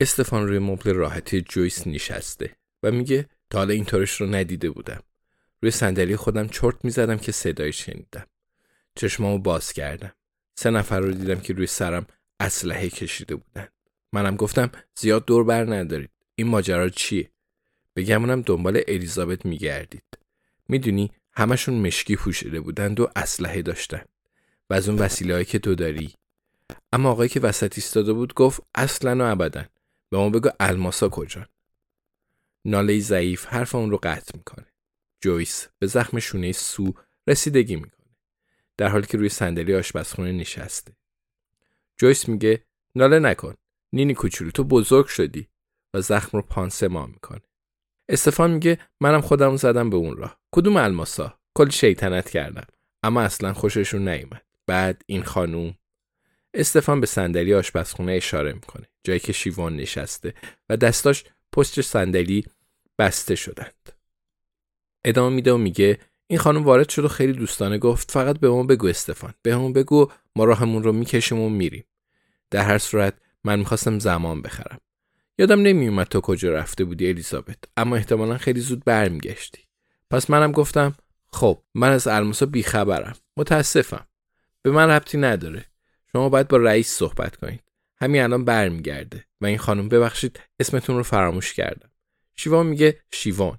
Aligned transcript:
استفان 0.00 0.48
روی 0.48 0.58
مبل 0.58 0.94
راحتی 0.94 1.42
جویس 1.42 1.86
نشسته 1.86 2.56
و 2.82 2.90
میگه 2.90 3.28
تا 3.50 3.58
حالا 3.58 3.74
اینطورش 3.74 4.20
رو 4.20 4.26
ندیده 4.26 4.70
بودم. 4.70 5.02
روی 5.62 5.70
صندلی 5.70 6.16
خودم 6.16 6.48
چرت 6.48 6.84
می‌زدم 6.84 7.18
که 7.18 7.32
صدایی 7.32 7.72
شنیدم. 7.72 8.26
چشمامو 8.94 9.38
باز 9.38 9.72
کردم. 9.72 10.12
سه 10.54 10.70
نفر 10.70 11.00
رو 11.00 11.12
دیدم 11.12 11.40
که 11.40 11.52
روی 11.52 11.66
سرم 11.66 12.06
اسلحه 12.40 12.88
کشیده 12.88 13.36
بودن. 13.36 13.68
منم 14.12 14.36
گفتم 14.36 14.70
زیاد 14.98 15.24
دور 15.24 15.44
بر 15.44 15.74
ندارید. 15.74 16.10
این 16.34 16.46
ماجرا 16.46 16.88
چیه؟ 16.88 17.30
بگمونم 17.96 18.42
دنبال 18.42 18.82
الیزابت 18.88 19.46
میگردید. 19.46 20.04
می‌دونی 20.68 21.10
همشون 21.32 21.74
مشکی 21.74 22.16
پوشیده 22.16 22.60
بودند 22.60 23.00
و 23.00 23.08
اسلحه 23.16 23.62
داشتن. 23.62 24.02
و 24.70 24.74
از 24.74 24.88
اون 24.88 24.98
وسیله 24.98 25.44
که 25.44 25.58
تو 25.58 25.74
داری. 25.74 26.14
اما 26.92 27.10
آقایی 27.10 27.28
که 27.28 27.40
وسط 27.40 27.72
ایستاده 27.76 28.12
بود 28.12 28.34
گفت 28.34 28.62
اصلا 28.74 29.24
و 29.24 29.30
ابدا 29.32 29.64
به 30.10 30.16
ما 30.16 30.30
بگو 30.30 30.48
الماسا 30.60 31.08
کجان. 31.08 31.46
ناله 32.64 33.00
ضعیف 33.00 33.46
حرف 33.46 33.74
اون 33.74 33.90
رو 33.90 33.98
قطع 34.02 34.36
می‌کنه. 34.36 34.66
جویس 35.20 35.68
به 35.78 35.86
زخم 35.86 36.18
شونه 36.18 36.52
سو 36.52 36.94
رسیدگی 37.26 37.76
می‌کنه. 37.76 38.16
در 38.76 38.88
حالی 38.88 39.06
که 39.06 39.18
روی 39.18 39.28
صندلی 39.28 39.74
آشپزخونه 39.74 40.32
نشسته. 40.32 40.96
جویس 41.98 42.28
میگه 42.28 42.64
ناله 42.94 43.18
نکن. 43.18 43.54
نینی 43.92 44.14
کوچولو 44.14 44.50
تو 44.50 44.64
بزرگ 44.64 45.06
شدی 45.06 45.48
و 45.94 46.00
زخم 46.00 46.38
رو 46.38 46.42
پانسما 46.42 47.06
می‌کنه. 47.06 47.40
استفان 48.08 48.50
میگه 48.50 48.78
منم 49.00 49.20
خودم 49.20 49.56
زدم 49.56 49.90
به 49.90 49.96
اون 49.96 50.16
راه. 50.16 50.40
کدوم 50.52 50.76
الماسا؟ 50.76 51.38
کلی 51.54 51.70
شیطنت 51.70 52.30
کردم. 52.30 52.66
اما 53.02 53.22
اصلا 53.22 53.52
خوششون 53.52 54.08
نیومد. 54.08 54.42
بعد 54.66 55.02
این 55.06 55.22
خانوم 55.22 55.74
استفان 56.54 57.00
به 57.00 57.06
صندلی 57.06 57.54
آشپزخونه 57.54 58.12
اشاره 58.12 58.52
می‌کنه. 58.52 58.86
جایی 59.04 59.20
که 59.20 59.32
شیوان 59.32 59.76
نشسته 59.76 60.34
و 60.68 60.76
دستاش 60.76 61.24
پشت 61.52 61.80
صندلی 61.80 62.44
بسته 62.98 63.34
شدند. 63.34 63.92
ادامه 65.04 65.34
میده 65.34 65.52
و 65.52 65.56
میگه 65.56 65.98
این 66.26 66.38
خانم 66.38 66.64
وارد 66.64 66.88
شد 66.88 67.04
و 67.04 67.08
خیلی 67.08 67.32
دوستانه 67.32 67.78
گفت 67.78 68.10
فقط 68.10 68.38
به 68.38 68.50
ما 68.50 68.62
بگو 68.62 68.86
استفان 68.86 69.34
به 69.42 69.54
همون 69.54 69.72
بگو 69.72 70.10
ما 70.36 70.44
راهمون 70.44 70.82
رو 70.82 70.92
می‌کشیم 70.92 71.38
و 71.38 71.48
میریم. 71.48 71.84
در 72.50 72.62
هر 72.62 72.78
صورت 72.78 73.14
من 73.44 73.58
می‌خواستم 73.58 73.98
زمان 73.98 74.42
بخرم. 74.42 74.80
یادم 75.38 75.62
نمیومد 75.62 76.06
تو 76.06 76.20
کجا 76.20 76.52
رفته 76.52 76.84
بودی 76.84 77.08
الیزابت 77.08 77.58
اما 77.76 77.96
احتمالا 77.96 78.38
خیلی 78.38 78.60
زود 78.60 78.84
برمیگشتی. 78.84 79.62
پس 80.10 80.30
منم 80.30 80.52
گفتم 80.52 80.94
خب 81.32 81.62
من 81.74 81.92
از 81.92 82.06
الماسا 82.06 82.46
بیخبرم 82.46 83.16
متاسفم. 83.36 84.06
به 84.62 84.70
من 84.70 84.90
ربطی 84.90 85.18
نداره. 85.18 85.69
شما 86.12 86.28
باید 86.28 86.48
با 86.48 86.56
رئیس 86.56 86.88
صحبت 86.88 87.36
کنید. 87.36 87.62
همین 88.00 88.22
الان 88.22 88.44
برمیگرده 88.44 89.24
و 89.40 89.46
این 89.46 89.58
خانم 89.58 89.88
ببخشید 89.88 90.40
اسمتون 90.60 90.96
رو 90.96 91.02
فراموش 91.02 91.52
کردم. 91.52 91.90
شیوان 92.36 92.66
میگه 92.66 93.00
شیوان. 93.12 93.58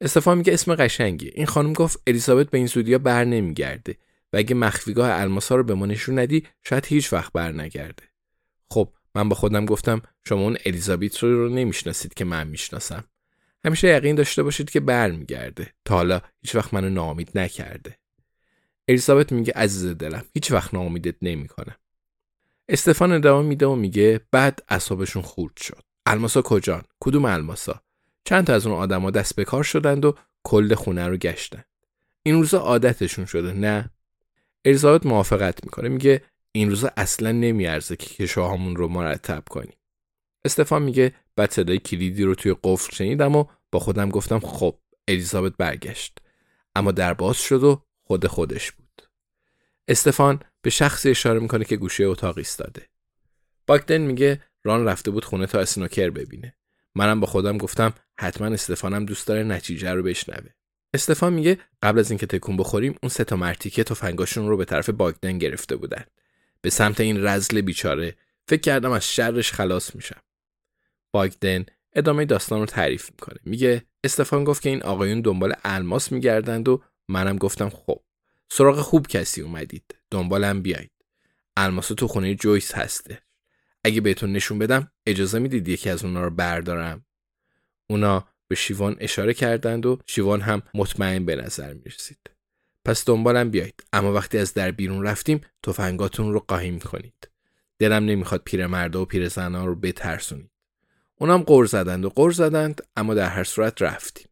استفان 0.00 0.38
میگه 0.38 0.52
اسم 0.52 0.74
قشنگی. 0.74 1.30
این 1.34 1.46
خانم 1.46 1.72
گفت 1.72 2.02
الیزابت 2.06 2.50
به 2.50 2.58
این 2.58 2.66
زودیا 2.66 2.98
بر 2.98 3.24
نمیگرده 3.24 3.96
و 4.32 4.36
اگه 4.36 4.54
مخفیگاه 4.54 5.10
الماسا 5.10 5.54
رو 5.56 5.62
به 5.64 5.74
ما 5.74 5.86
نشون 5.86 6.18
ندی 6.18 6.46
شاید 6.64 6.86
هیچ 6.86 7.12
وقت 7.12 7.32
بر 7.32 7.52
نگرده. 7.52 8.02
خب 8.70 8.92
من 9.14 9.28
با 9.28 9.36
خودم 9.36 9.64
گفتم 9.64 10.02
شما 10.24 10.42
اون 10.42 10.56
الیزابت 10.66 11.18
رو, 11.18 11.34
رو 11.34 11.54
نمی‌شناسید 11.54 12.14
که 12.14 12.24
من 12.24 12.48
می‌شناسم. 12.48 13.04
همیشه 13.64 13.88
یقین 13.88 14.16
داشته 14.16 14.42
باشید 14.42 14.70
که 14.70 14.80
برمیگرده. 14.80 15.72
تا 15.84 15.94
حالا 15.94 16.20
هیچ 16.42 16.54
وقت 16.54 16.74
منو 16.74 16.88
ناامید 16.88 17.30
نکرده. 17.34 17.98
الیزابت 18.90 19.32
میگه 19.32 19.52
عزیز 19.56 19.86
دلم 19.86 20.24
هیچ 20.34 20.52
وقت 20.52 20.74
ناامیدت 20.74 21.14
نمی‌کنم 21.22 21.76
استفان 22.68 23.12
ادامه 23.12 23.48
میده 23.48 23.66
و 23.66 23.74
میگه 23.74 24.20
بعد 24.30 24.62
اعصابشون 24.68 25.22
خورد 25.22 25.56
شد. 25.56 25.82
الماسا 26.06 26.42
کجان؟ 26.42 26.82
کدوم 27.00 27.24
الماسا؟ 27.24 27.82
چند 28.24 28.46
تا 28.46 28.54
از 28.54 28.66
اون 28.66 28.76
آدما 28.76 29.10
دست 29.10 29.36
به 29.36 29.44
کار 29.44 29.62
شدند 29.62 30.04
و 30.04 30.14
کل 30.42 30.74
خونه 30.74 31.08
رو 31.08 31.16
گشتن. 31.16 31.62
این 32.22 32.34
روزا 32.34 32.58
عادتشون 32.58 33.24
شده 33.24 33.52
نه؟ 33.52 33.90
الیزابت 34.64 35.06
موافقت 35.06 35.64
می‌کنه 35.64 35.88
میگه 35.88 36.22
این 36.52 36.70
روزا 36.70 36.90
اصلا 36.96 37.32
نمیارزه 37.32 37.96
که 37.96 38.06
کشوهامون 38.14 38.76
رو 38.76 38.88
مرتب 38.88 39.42
کنیم. 39.50 39.76
استفان 40.44 40.82
میگه 40.82 41.14
بعد 41.36 41.50
صدای 41.50 41.78
کلیدی 41.78 42.24
رو 42.24 42.34
توی 42.34 42.56
قفل 42.64 42.92
شنیدم 42.92 43.36
و 43.36 43.44
با 43.72 43.78
خودم 43.78 44.08
گفتم 44.08 44.38
خب 44.38 44.78
الیزابت 45.08 45.52
برگشت. 45.58 46.18
اما 46.76 46.92
در 46.92 47.14
باز 47.14 47.36
شد 47.36 47.64
و 47.64 47.82
خود 48.10 48.26
خودش 48.26 48.72
بود. 48.72 49.02
استفان 49.88 50.40
به 50.62 50.70
شخصی 50.70 51.10
اشاره 51.10 51.40
می‌کنه 51.40 51.64
که 51.64 51.76
گوشه 51.76 52.04
اتاق 52.04 52.38
ایستاده. 52.38 52.88
باکدن 53.66 53.98
میگه 53.98 54.40
ران 54.64 54.84
رفته 54.84 55.10
بود 55.10 55.24
خونه 55.24 55.46
تا 55.46 55.60
اسنوکر 55.60 56.10
ببینه. 56.10 56.54
منم 56.94 57.20
با 57.20 57.26
خودم 57.26 57.58
گفتم 57.58 57.92
حتما 58.18 58.46
استفانم 58.46 59.04
دوست 59.04 59.26
داره 59.26 59.42
نتیجه 59.42 59.92
رو 59.92 60.02
بشنوه. 60.02 60.50
استفان 60.94 61.32
میگه 61.32 61.58
قبل 61.82 61.98
از 61.98 62.10
اینکه 62.10 62.26
تکون 62.26 62.56
بخوریم 62.56 62.94
اون 63.02 63.10
سه 63.10 63.24
تا 63.24 63.36
مرتیکه 63.36 63.84
تفنگاشون 63.84 64.48
رو 64.48 64.56
به 64.56 64.64
طرف 64.64 64.90
باگدن 64.90 65.38
گرفته 65.38 65.76
بودن. 65.76 66.04
به 66.60 66.70
سمت 66.70 67.00
این 67.00 67.26
رزل 67.26 67.60
بیچاره 67.60 68.14
فکر 68.48 68.60
کردم 68.60 68.90
از 68.90 69.12
شرش 69.12 69.52
خلاص 69.52 69.94
میشم. 69.94 70.20
باگدن 71.12 71.66
ادامه 71.92 72.24
داستان 72.24 72.60
رو 72.60 72.66
تعریف 72.66 73.10
می‌کنه. 73.10 73.38
میگه 73.44 73.82
استفان 74.04 74.44
گفت 74.44 74.62
که 74.62 74.68
این 74.68 74.82
آقایون 74.82 75.20
دنبال 75.20 75.54
الماس 75.64 76.12
میگردند 76.12 76.68
و 76.68 76.82
منم 77.10 77.38
گفتم 77.38 77.68
خب 77.68 78.00
سراغ 78.48 78.80
خوب 78.80 79.06
کسی 79.06 79.40
اومدید. 79.40 79.94
دنبالم 80.10 80.62
بیایید 80.62 80.90
الماس 81.56 81.88
تو 81.88 82.08
خونه 82.08 82.34
جویس 82.34 82.74
هسته. 82.74 83.22
اگه 83.84 84.00
بهتون 84.00 84.32
نشون 84.32 84.58
بدم 84.58 84.92
اجازه 85.06 85.38
می‌دید 85.38 85.68
یکی 85.68 85.90
از 85.90 86.04
اونا 86.04 86.24
رو 86.24 86.30
بردارم؟ 86.30 87.06
اونا 87.86 88.28
به 88.48 88.54
شیوان 88.54 88.96
اشاره 89.00 89.34
کردند 89.34 89.86
و 89.86 89.98
شیوان 90.06 90.40
هم 90.40 90.62
مطمئن 90.74 91.24
به 91.24 91.36
نظر 91.36 91.74
می‌رسید. 91.74 92.30
پس 92.84 93.04
دنبالم 93.04 93.50
بیایید. 93.50 93.84
اما 93.92 94.12
وقتی 94.12 94.38
از 94.38 94.54
در 94.54 94.70
بیرون 94.70 95.02
رفتیم 95.02 95.40
تفنگاتون 95.62 96.32
رو 96.32 96.40
قایم 96.48 96.78
کنید. 96.78 97.28
دلم 97.78 98.04
نمی‌خواد 98.04 98.42
پیرمردا 98.44 99.02
و 99.02 99.04
پیرزنا 99.04 99.64
رو 99.64 99.74
بترسونید. 99.74 100.50
اونام 101.16 101.42
قر 101.42 101.64
زدند 101.64 102.04
و 102.04 102.08
قر 102.08 102.30
زدند 102.30 102.80
اما 102.96 103.14
در 103.14 103.28
هر 103.28 103.44
صورت 103.44 103.82
رفتیم. 103.82 104.28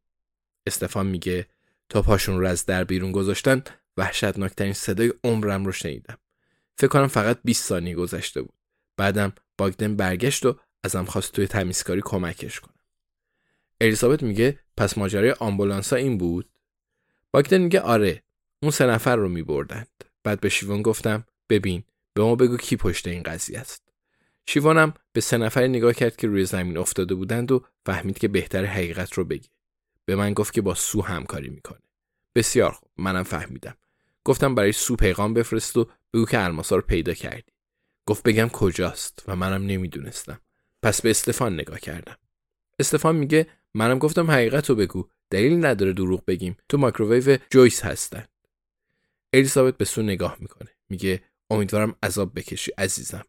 استفان 0.67 1.07
میگه 1.07 1.47
تا 1.89 2.03
پاشون 2.03 2.41
رو 2.41 2.47
از 2.47 2.67
در 2.67 2.85
بیرون 2.85 3.13
گذاشتن 3.13 3.63
وحشتناکترین 3.97 4.73
صدای 4.73 5.13
عمرم 5.25 5.65
رو 5.65 5.73
شنیدم. 5.73 6.19
فکر 6.79 6.89
کنم 6.89 7.07
فقط 7.07 7.39
20 7.45 7.65
ثانیه 7.65 7.95
گذشته 7.95 8.43
بود. 8.43 8.55
بعدم 8.97 9.33
باگدن 9.59 9.97
برگشت 9.97 10.47
و 10.47 10.59
ازم 10.83 11.05
خواست 11.05 11.33
توی 11.33 11.47
تمیزکاری 11.47 12.03
کمکش 12.05 12.61
کنم. 12.61 12.75
الیزابت 13.81 14.23
میگه 14.23 14.59
پس 14.77 14.99
ماجرای 14.99 15.31
آمبولانسا 15.31 15.97
این 15.97 16.19
بود؟ 16.19 16.49
باگدن 17.31 17.59
میگه 17.59 17.81
آره 17.81 18.23
اون 18.63 18.71
سه 18.71 18.87
نفر 18.87 19.17
رو 19.17 19.29
میبردند. 19.29 20.05
بعد 20.25 20.41
به 20.41 20.49
شیوان 20.49 20.83
گفتم 20.83 21.25
ببین 21.51 21.85
به 22.15 22.23
ما 22.23 22.35
بگو 22.35 22.57
کی 22.57 22.77
پشت 22.77 23.09
این 23.09 23.23
قضیه 23.23 23.59
است. 23.59 23.83
شیوانم 24.47 24.95
به 25.13 25.21
سه 25.21 25.37
نفر 25.37 25.67
نگاه 25.67 25.93
کرد 25.93 26.17
که 26.17 26.27
روی 26.27 26.45
زمین 26.45 26.79
افتاده 26.79 27.15
بودند 27.15 27.53
و 27.53 27.65
فهمید 27.87 28.19
که 28.19 28.29
بهتر 28.29 28.65
حقیقت 28.65 29.13
رو 29.13 29.25
بگه. 29.25 29.49
به 30.09 30.17
من 30.17 30.35
گفت 30.35 30.53
که 30.53 30.61
با 30.61 30.75
سو 30.75 31.03
همکاری 31.03 31.49
می‌کنه. 31.49 31.81
بسیار 32.35 32.73
خوب 32.73 32.91
منم 32.97 33.23
فهمیدم. 33.23 33.77
گفتم 34.25 34.55
برای 34.55 34.73
سو 34.73 34.97
پیغام 34.97 35.35
بفرست 35.35 35.77
و 35.77 35.91
بگو 36.13 36.27
که 36.27 36.45
الماسا 36.45 36.77
رو 36.77 36.83
پیدا 36.83 37.15
کردی. 37.15 37.53
گفت 38.07 38.23
بگم 38.23 38.49
کجاست 38.49 39.25
و 39.29 39.37
منم 39.37 39.67
نمی‌دونستم. 39.67 40.41
پس 40.83 41.03
به 41.03 41.11
استفان 41.11 41.55
نگاه 41.55 41.81
کردم. 41.81 42.17
استفان 42.79 43.17
میگه 43.17 43.47
منم 43.75 43.99
گفتم 43.99 44.31
حقیقت 44.31 44.71
رو 44.71 44.77
بگو. 44.77 45.09
دلیل 45.31 45.67
نداره 45.67 45.93
دروغ 45.93 46.25
بگیم. 46.25 46.57
تو 46.69 46.79
مایکروویو 46.79 47.39
جویس 47.51 47.85
هستن. 47.85 48.25
الیزابت 49.33 49.77
به 49.77 49.85
سو 49.85 50.03
نگاه 50.03 50.37
می‌کنه. 50.41 50.71
میگه 50.89 51.23
امیدوارم 51.51 51.97
عذاب 52.03 52.39
بکشی 52.39 52.73
عزیزم. 52.79 53.25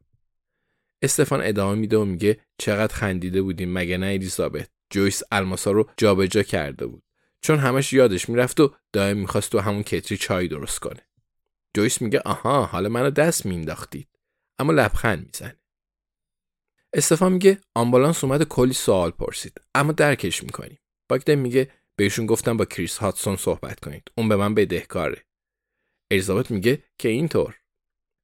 استفان 1.01 1.41
ادامه 1.43 1.75
میده 1.75 1.97
و 1.97 2.05
میگه 2.05 2.39
چقدر 2.57 2.95
خندیده 2.95 3.41
بودیم 3.41 3.73
مگه 3.73 3.97
نه 3.97 4.05
الیزابت؟ 4.05 4.69
جویس 4.89 5.21
الماسا 5.31 5.71
رو 5.71 5.89
جابجا 5.97 6.43
کرده 6.43 6.85
بود. 6.85 7.03
چون 7.41 7.59
همش 7.59 7.93
یادش 7.93 8.29
می‌رفت 8.29 8.59
و 8.59 8.75
دائم 8.93 9.17
می‌خواست 9.17 9.51
تو 9.51 9.59
همون 9.59 9.83
کتری 9.83 10.17
چای 10.17 10.47
درست 10.47 10.79
کنه. 10.79 11.07
جویس 11.73 12.01
میگه 12.01 12.19
آها 12.19 12.65
حالا 12.65 12.89
منو 12.89 13.09
دست 13.09 13.45
مینداختید 13.45 14.09
اما 14.59 14.73
لبخند 14.73 15.25
می‌زنه. 15.25 15.59
استفان 16.93 17.31
میگه 17.31 17.61
آمبولانس 17.75 18.23
اومد 18.23 18.43
کلی 18.43 18.73
سوال 18.73 19.11
پرسید. 19.11 19.61
اما 19.75 19.91
درکش 19.91 20.43
می‌کنیم. 20.43 20.79
باگدن 21.09 21.35
میگه 21.35 21.71
بهشون 21.95 22.25
گفتم 22.25 22.57
با 22.57 22.65
کریس 22.65 22.97
هاتسون 22.97 23.35
صحبت 23.35 23.79
کنید. 23.79 24.11
اون 24.17 24.29
به 24.29 24.35
من 24.35 24.53
بدهکاره. 24.53 25.25
الیزابت 26.11 26.51
میگه 26.51 26.83
که 26.97 27.09
اینطور. 27.09 27.55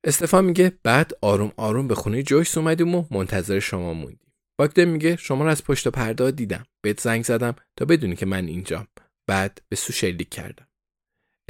استفان 0.04 0.46
میگه 0.46 0.80
بعد 0.84 1.12
آروم 1.22 1.52
آروم 1.58 1.88
به 1.88 1.96
خونه 1.96 2.24
جویس 2.24 2.58
اومدیم 2.58 2.96
و 2.96 3.06
منتظر 3.12 3.60
شما 3.60 3.94
موندیم. 3.94 4.25
باگدن 4.58 4.86
میگه 4.86 5.16
شما 5.16 5.44
رو 5.44 5.50
از 5.50 5.64
پشت 5.64 5.88
پرده 5.88 6.32
دیدم. 6.32 6.66
بهت 6.82 7.00
زنگ 7.00 7.24
زدم 7.24 7.56
تا 7.76 7.86
بدونی 7.86 8.16
که 8.16 8.26
من 8.26 8.48
اینجام. 8.48 8.88
بعد 9.28 9.62
به 9.70 9.76
سو 9.76 9.94
شلیک 9.94 10.30
کردم. 10.30 10.68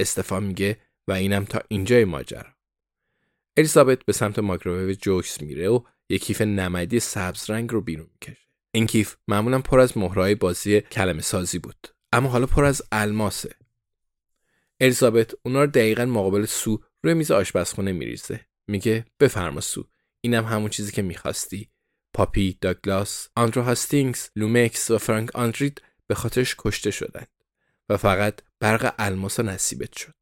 استفان 0.00 0.44
میگه 0.44 0.80
و 1.08 1.12
اینم 1.12 1.44
تا 1.44 1.60
اینجای 1.68 2.04
ماجرا. 2.04 2.56
الیزابت 3.56 4.04
به 4.04 4.12
سمت 4.12 4.38
مایکروویو 4.38 4.96
جویس 5.00 5.40
میره 5.40 5.68
و 5.68 5.80
یک 6.08 6.24
کیف 6.24 6.40
نمدی 6.40 7.00
سبز 7.00 7.50
رنگ 7.50 7.72
رو 7.72 7.80
بیرون 7.80 8.08
می‌کشه. 8.12 8.46
این 8.70 8.86
کیف 8.86 9.16
معمولا 9.28 9.58
پر 9.58 9.80
از 9.80 9.98
مهرهای 9.98 10.34
بازی 10.34 10.80
کلمه 10.80 11.22
سازی 11.22 11.58
بود 11.58 11.88
اما 12.12 12.28
حالا 12.28 12.46
پر 12.46 12.64
از 12.64 12.82
الماسه. 12.92 13.54
الیزابت 14.80 15.34
اونا 15.42 15.60
رو 15.60 15.66
دقیقا 15.66 16.04
مقابل 16.04 16.44
سو 16.44 16.82
روی 17.02 17.14
میز 17.14 17.30
آشپزخونه 17.30 17.92
میریزه. 17.92 18.40
میگه 18.66 19.04
بفرما 19.20 19.60
سو 19.60 19.88
اینم 20.20 20.44
همون 20.44 20.70
چیزی 20.70 20.92
که 20.92 21.02
می‌خواستی. 21.02 21.70
پاپی 22.16 22.58
داگلاس 22.60 23.28
آندرو 23.36 23.62
هاستینگز 23.62 24.28
لومکس 24.36 24.90
و 24.90 24.98
فرانک 24.98 25.36
آندرید 25.36 25.82
به 26.06 26.14
خاطرش 26.14 26.54
کشته 26.58 26.90
شدند 26.90 27.28
و 27.88 27.96
فقط 27.96 28.40
برق 28.60 28.94
الماسا 28.98 29.42
نصیبت 29.42 29.96
شد. 29.96 30.14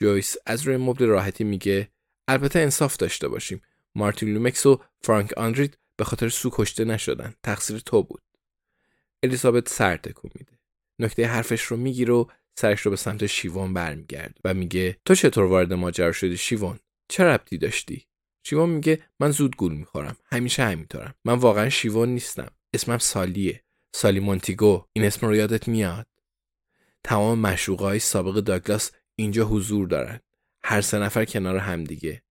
جویس 0.00 0.36
از 0.46 0.62
روی 0.62 0.76
مبل 0.76 1.06
راحتی 1.06 1.44
میگه 1.44 1.88
البته 2.28 2.58
انصاف 2.58 2.96
داشته 2.96 3.28
باشیم. 3.28 3.62
مارتین 3.94 4.34
لومکس 4.34 4.66
و 4.66 4.80
فرانک 5.02 5.38
آندرید 5.38 5.78
به 5.96 6.04
خاطر 6.04 6.28
سو 6.28 6.50
کشته 6.52 6.84
نشدن. 6.84 7.34
تقصیر 7.42 7.78
تو 7.78 8.02
بود. 8.02 8.22
الیزابت 9.22 9.68
سر 9.68 9.96
تکون 9.96 10.30
میده. 10.34 10.58
نکته 10.98 11.26
حرفش 11.26 11.62
رو 11.62 11.76
می‌گیره 11.76 12.14
و 12.14 12.24
سرش 12.58 12.80
رو 12.80 12.90
به 12.90 12.96
سمت 12.96 13.26
شیوان 13.26 13.74
برمیگردونه 13.74 14.38
و 14.44 14.54
میگه 14.54 14.96
تو 15.04 15.14
چطور 15.14 15.44
وارد 15.44 15.72
ماجرا 15.72 16.12
شدی 16.12 16.36
شیوان؟ 16.36 16.78
چه 17.08 17.24
ربطی 17.24 17.58
داشتی؟ 17.58 18.06
شیوان 18.42 18.68
میگه 18.68 18.98
من 19.20 19.30
زود 19.30 19.56
گول 19.56 19.72
می‌خورم. 19.72 20.16
همیشه 20.32 20.64
همینطورم. 20.64 21.14
من 21.24 21.34
واقعا 21.34 21.68
شیوان 21.68 22.08
نیستم. 22.08 22.50
اسمم 22.74 22.98
سالیه. 22.98 23.62
سالی 23.92 24.20
مونتیگو. 24.20 24.84
این 24.92 25.04
اسم 25.04 25.26
رو 25.26 25.36
یادت 25.36 25.68
میاد؟ 25.68 26.06
تمام 27.04 27.38
مشروقه 27.38 27.98
سابق 27.98 28.34
داگلاس 28.34 28.90
اینجا 29.16 29.44
حضور 29.44 29.88
دارن. 29.88 30.20
هر 30.64 30.80
سه 30.80 30.98
نفر 30.98 31.24
کنار 31.24 31.56
همدیگه 31.56 32.22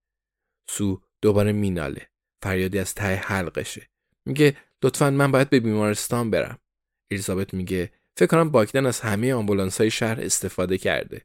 سو 0.68 1.02
دوباره 1.20 1.52
میناله. 1.52 2.08
فریادی 2.42 2.78
از 2.78 2.94
ته 2.94 3.14
حلقشه. 3.14 3.88
میگه 4.24 4.56
لطفا 4.82 5.10
من 5.10 5.32
باید 5.32 5.50
به 5.50 5.60
بیمارستان 5.60 6.30
برم. 6.30 6.58
الیزابت 7.10 7.54
میگه 7.54 7.92
فکر 8.16 8.26
کنم 8.26 8.50
باکدن 8.50 8.86
از 8.86 9.00
همه 9.00 9.34
آمبولانس 9.34 9.80
های 9.80 9.90
شهر 9.90 10.20
استفاده 10.20 10.78
کرده. 10.78 11.22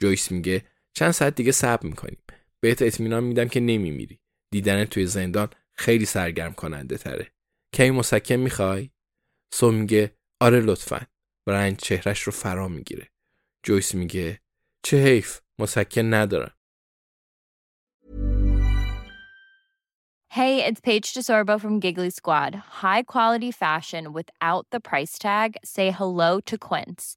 جویس 0.00 0.32
میگه 0.32 0.64
چند 0.92 1.10
ساعت 1.10 1.34
دیگه 1.34 1.52
صبر 1.52 1.86
می‌کنیم. 1.86 2.18
بهت 2.60 2.82
اطمینان 2.82 3.24
میدم 3.24 3.48
که 3.48 3.60
نمیمیری 3.60 4.20
دیدن 4.52 4.84
توی 4.84 5.06
زندان 5.06 5.48
خیلی 5.74 6.04
سرگرم 6.04 6.52
کننده 6.52 6.98
تره 6.98 7.32
کی 7.72 7.90
مسکن 7.90 8.34
می‌خوای 8.34 8.90
سو 9.54 9.72
میگه 9.72 10.16
آره 10.40 10.60
لطفا 10.60 11.06
و 11.46 11.50
رنج 11.50 11.76
چهرش 11.76 12.22
رو 12.22 12.32
فرا 12.32 12.68
می‌گیره 12.68 13.10
جویس 13.62 13.94
میگه 13.94 14.40
چه 14.82 14.96
حیف 14.96 15.40
مسکن 15.58 16.14
ندارم 16.14 16.54
Hey, 20.30 20.62
it's 20.62 20.80
Paige 20.80 21.14
DeSorbo 21.14 21.58
from 21.58 21.80
Giggly 21.80 22.10
Squad. 22.10 22.54
High 22.54 23.02
quality 23.02 23.50
fashion 23.50 24.12
without 24.12 24.66
the 24.70 24.78
price 24.78 25.18
tag. 25.18 25.56
Say 25.64 25.90
hello 25.90 26.38
to 26.40 26.58
Quince. 26.58 27.16